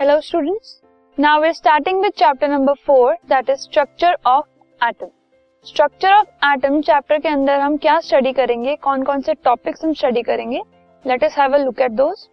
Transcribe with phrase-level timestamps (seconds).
[0.00, 0.68] Hello, students.
[1.18, 4.44] Now we're starting with chapter number 4 that is structure of
[4.80, 5.08] atom.
[5.66, 8.76] Structure of atom chapter के अंदर हम क्या study करेंगे?
[8.76, 10.60] कौन कौन से टॉपिक्स हम स्टडी करेंगे?
[11.04, 12.28] Let us have a look at those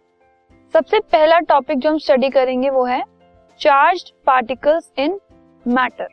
[0.74, 3.02] सबसे पहला टॉपिक जो हम स्टडी करेंगे वो है
[3.60, 5.18] charge particles in
[5.66, 6.08] matter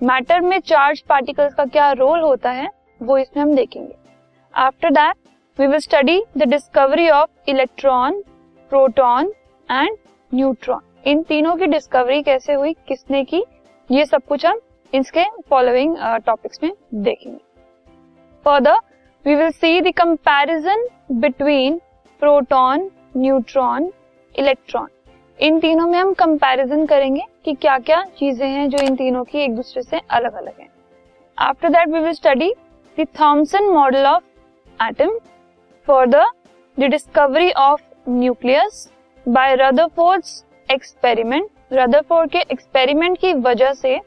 [0.00, 2.68] matter में चार्ज पार्टिकल्स का क्या रोल होता है,
[3.00, 3.94] वो इसमें हम देखेंगे.
[4.54, 5.16] After that
[5.58, 8.20] we will study the discovery of electron
[8.70, 9.32] proton
[9.68, 9.96] and
[10.32, 13.42] neutron इन तीनों की डिस्कवरी कैसे हुई, किसने की,
[13.90, 14.60] ये सब कुछ हम
[14.92, 15.96] इसके फॉलोइंग
[16.26, 17.38] टॉपिक्स में देखेंगे।
[18.46, 18.78] Further
[19.24, 21.80] we will see the comparison between
[22.22, 23.90] proton neutron
[24.34, 24.88] electron
[25.38, 29.38] इन तीनों में हम कंपैरिजन करेंगे कि क्या क्या चीज़ें हैं जो इन तीनों की
[29.38, 30.68] एक दूसरे से अलग अलग हैं।
[31.38, 32.52] After that we will study
[32.98, 34.24] the Thomson model of
[34.80, 35.18] atom
[35.88, 36.24] further
[36.78, 38.88] the discovery of nucleus
[39.26, 43.98] by Rutherford's experiment Rutherford के एक्सपेरिमेंट की वजह से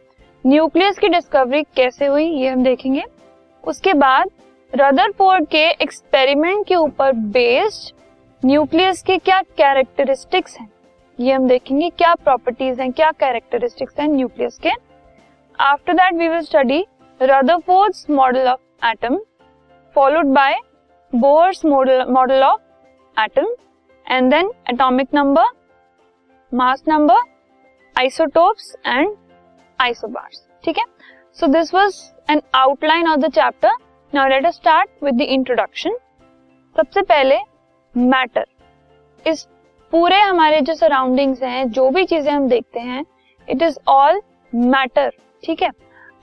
[0.46, 3.04] न्यूक्लियस की डिस्कवरी कैसे हुई, ये हम देखेंगे।
[3.64, 4.30] उसके बाद
[4.74, 7.96] रदरफोर्ड के एक्सपेरिमेंट के ऊपर बेस्ड
[8.44, 10.70] न्यूक्लियस के क्या कैरेक्टरिस्टिक्स हैं,
[11.20, 14.72] ये हम देखेंगे क्या प्रॉपर्टीज़ हैं, क्या कैरेक्टरिस्टिक्स हैं न्यूक्लियस के।
[15.60, 16.86] After that we will study
[17.20, 19.18] Rutherford's model of atom
[19.96, 20.56] followed by
[21.14, 22.62] Bohr's model of
[23.18, 23.48] atom
[24.06, 25.46] and then atomic number
[26.52, 27.18] mass number
[27.96, 29.16] isotopes and
[29.80, 30.84] isobars ठीक है?
[31.38, 31.96] So this was
[32.32, 33.72] an outline of the chapter
[34.14, 35.98] now let us start with the introduction
[36.76, 37.38] सबसे पहले
[37.96, 38.46] matter
[39.26, 39.48] इस
[39.94, 43.06] पूरे हमारे जो surroundings हैं, जो भी चीज़ें हम देखते हैं
[43.48, 44.22] इट इज़ ऑल
[44.54, 45.12] मैटर
[45.44, 45.72] ठीक है?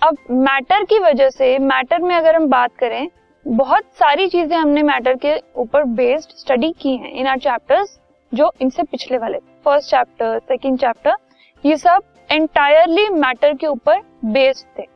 [0.03, 3.09] अब मैटर की वजह से मैटर में अगर हम बात करें,
[3.47, 7.99] बहुत सारी चीज़ें हमने मैटर के ऊपर बेस्ड स्टडी की हैं इन आर चैप्टर्स
[8.33, 11.17] जो इनसे पिछले वाले फ़र्स्ट चैप्टर सेकेंड चैप्टर
[11.65, 14.87] ये सब एंटायरली मैटर के ऊपर बेस्ड थे।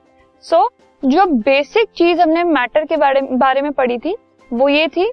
[0.44, 4.16] सो so, जो बेसिक चीज़ हमने मैटर के बारे बारे में पढ़ी थी
[4.50, 5.10] वो ये थी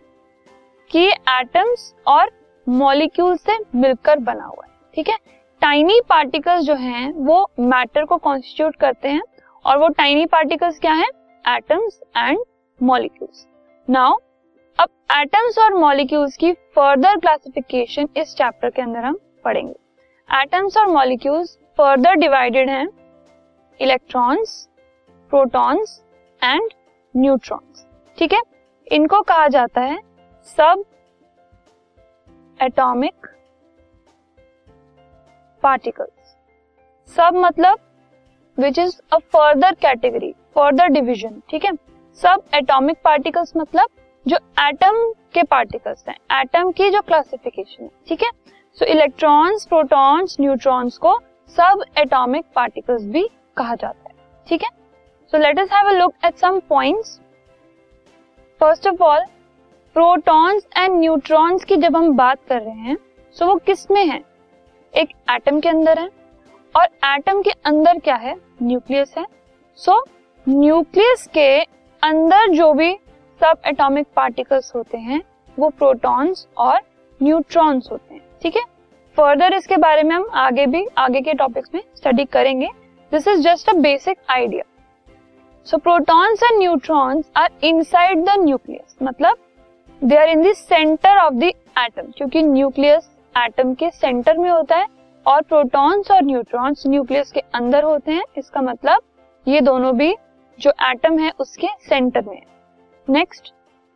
[0.91, 2.31] कि एटम्स और
[2.67, 5.17] मॉलिक्यूल से मिलकर बना हुआ है ठीक है?
[5.61, 9.21] टाइनी पार्टिकल्स जो हैं वो मैटर को कॉन्स्टिट्यूट करते हैं
[9.65, 11.09] और वो टाइनी पार्टिकल्स क्या हैं?
[11.45, 12.39] एटम्स एंड
[12.81, 13.45] मॉलिक्यूल्स
[13.87, 14.17] नाउ
[14.79, 19.73] अब एटम्स और मॉलिक्यूल्स की फर्दर क्लासिफिकेशन इस चैप्टर के अंदर हम पढ़ेंगे।
[20.29, 22.87] एटम्स और मॉलिक्यूल्स फर्दर डिवाइडेड हैं।
[23.79, 24.67] इलेक्ट्रॉन्स
[25.31, 26.01] प्रोटॉन्स
[26.41, 26.69] एंड
[27.15, 27.85] न्यूट्रॉन्स
[28.17, 28.41] ठीक है?
[28.87, 29.99] इनको कहा जाता है
[30.57, 30.83] सब
[32.59, 33.27] एटॉमिक
[35.63, 36.35] पार्टिकल्स
[37.15, 37.79] सब मतलब
[38.57, 41.71] which is a further category further division ठीक है?
[42.19, 43.89] सब एटॉमिक पार्टिकल्स मतलब
[44.25, 48.29] जो एटम के पार्टिकल्स हैं। एटम की जो क्लासिफिकेशन है। ठीक है?
[48.79, 51.19] सो इलेक्ट्रॉन्स प्रोटॉन्स न्यूट्रॉन्स को
[51.49, 54.15] सब एटॉमिक पार्टिकल्स भी कहा जाता है।
[54.47, 54.69] ठीक है?
[55.31, 57.19] So let us have a look at some points
[58.59, 59.23] first of all
[59.95, 62.97] protons and neutrons की जब हम बात कर रहे हैं
[63.35, 64.23] सो so वो किसमें है?
[64.93, 66.09] एक एटम के अंदर है।
[66.75, 68.35] और एटम के अंदर क्या है?
[68.63, 69.25] न्यूक्लियस है।
[69.75, 70.09] सो so,
[70.49, 71.59] न्यूक्लियस के
[72.03, 72.93] अंदर जो भी
[73.41, 75.21] सब एटॉमिक पार्टिकल्स होते हैं
[75.59, 76.79] वो प्रोटॉन्स और
[77.23, 78.14] न्यूट्रॉन्स होते हैं।
[78.45, 78.61] ठीक है?
[79.17, 82.67] फर्दर इसके बारे में हम आगे भी, आगे के टॉपिक्स में स्टडी करेंगे।
[83.11, 84.63] This is just a basic idea
[85.67, 89.37] so protons and neutrons are inside the nucleus मतलब
[90.01, 94.75] they are in the centre of the atom क्योंकि न्यूक्लियस एटम के सेंटर में होता
[94.75, 94.87] है
[95.25, 99.01] और प्रोटॉन्स और न्यूट्रॉन्स न्यूक्लियस के अंदर होते हैं। इसका मतलब
[99.45, 100.15] ये दोनों भी
[100.59, 102.45] जो एटम है, उसके सेंटर में है।
[103.07, 103.53] Next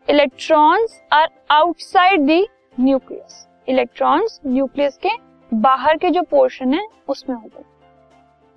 [0.08, 2.46] electrons are outside the
[2.80, 5.10] nucleus electrons nucleus के
[5.52, 7.68] बाहर के जो पोर्शन है उसमें होते हैं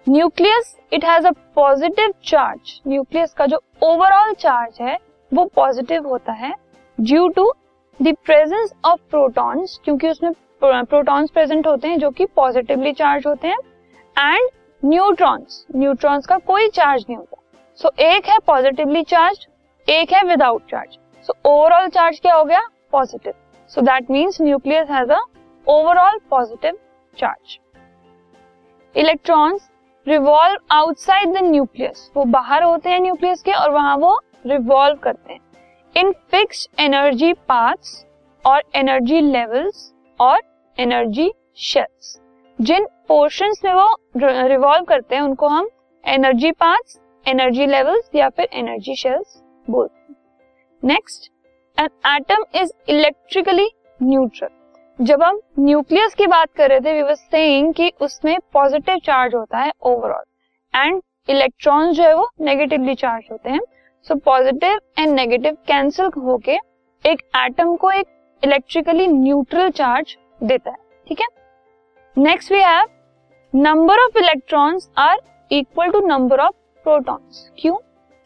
[0.06, 4.96] nucleus it has a positive charge nucleus का जो ओवरऑल चार्ज है
[5.32, 6.52] वो पॉजिटिव होता है
[6.98, 7.52] due to
[8.00, 10.32] the presence of protons क्योंकि उसमें
[10.62, 13.58] प्रोटॉन्स प्रेजेंट होते हैं जो कि पॉजिटिवली चार्ज होते हैं
[14.16, 14.48] एंड
[14.82, 17.36] न्यूट्रॉन्स न्यूट्रॉन्स का कोई चार्ज नहीं होता।
[17.78, 19.46] सो so, एक है पॉजिटिवली चार्ज
[19.88, 22.60] एक है without charge so overall charge क्या हो गया?
[22.92, 23.32] Positive
[23.74, 25.18] so that means nucleus has a
[25.66, 26.78] overall positive
[27.16, 27.58] charge
[28.94, 29.68] electrons
[30.06, 35.32] revolve outside the nucleus वो बाहर होते हैं न्यूक्लियस के और वहाँ वो रिवॉल्व करते
[35.32, 35.40] हैं।
[35.96, 38.04] इन फिक्स एनर्जी पार्ट्स
[38.44, 40.40] और एनर्जी लेवल्स और
[40.78, 41.30] एनर्जी
[41.62, 42.18] शेल्स
[42.58, 45.68] जिन पोर्शंस में वो रिवॉल्व करते हैं, उनको हम
[46.04, 50.16] एनर्जी पार्ट्स एनर्जी लेवल्स या फिर एनर्जी शेल्स बोलते हैं।
[50.82, 51.30] Next
[51.78, 53.68] an atom is electrically
[54.00, 59.34] neutral जब हम न्यूक्लियस की बात कर रहे थे वी सेइंग कि उसमें पॉजिटिव चार्ज
[59.34, 60.24] होता है ओवरऑल
[60.74, 63.60] एंड इलेक्ट्रॉन जो है वो नेगेटिवली चार्ज होते हैं.
[64.06, 66.58] So positive and negative cancel होके
[67.04, 68.06] एक एटम को एक
[68.42, 70.76] इलेक्ट्रिकली न्यूट्रल चार्ज देता है.
[71.06, 71.26] ठीक है?
[72.16, 72.88] Next we have
[73.52, 75.20] number of electrons are
[75.50, 76.54] equal to number of
[76.84, 77.76] protons क्यों?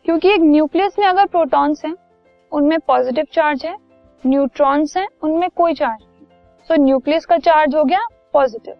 [0.04, 1.94] क्योंकि एक न्यूक्लियस में अगर प्रोटॉन्स हैं
[2.52, 3.76] उनमें पॉजिटिव चार्ज है
[4.24, 6.26] न्यूट्रॉन्स हैं उनमें कोई चार्ज नहीं।
[6.70, 8.74] सो न्यूक्लियस का चार्ज हो गया पॉजिटिव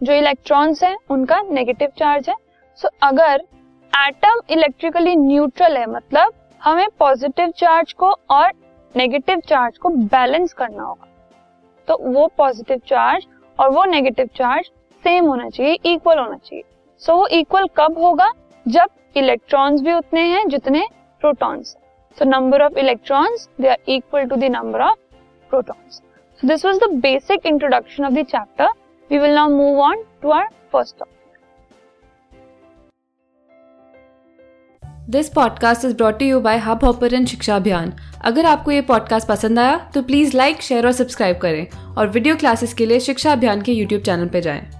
[0.00, 2.34] जो इलेक्ट्रॉन्स हैं उनका नेगेटिव चार्ज है।
[2.78, 3.44] सो so, अगर
[3.92, 6.32] एटम इलेक्ट्रिकली न्यूट्रल है मतलब
[6.62, 8.52] हमें पॉजिटिव चार्ज को और
[8.94, 11.06] नेगेटिव चार्ज को बैलेंस करना होगा।
[11.88, 13.26] तो वो पॉजिटिव चार्ज
[13.58, 14.66] और वो नेगेटिव चार्ज
[15.04, 16.64] सेम होना चाहिए इक्वल होना चाहिए।
[17.02, 18.32] सो so, वो इक्वल कब होगा?
[18.66, 20.86] जब इलेक्ट्रॉन्स भी उतने हैं जितने
[21.20, 21.76] protons
[22.16, 24.98] so number of electrons they are equal to the number of
[25.50, 25.96] protons
[26.40, 28.68] so this was the basic introduction of the chapter
[29.10, 31.14] we will now move on to our first topic
[35.10, 37.92] this podcast is brought you by Hubhopper and Shiksha Abhiyan
[38.24, 42.36] अगर आपको ये podcast पसंद आया तो please like share और subscribe करें और video
[42.36, 44.77] classes के लिए शिक्षा अभियान के यूट्यूब चैनल पर जाएँ।